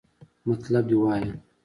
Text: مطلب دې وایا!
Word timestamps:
مطلب 0.47 0.83
دې 0.89 0.95
وایا! 1.01 1.31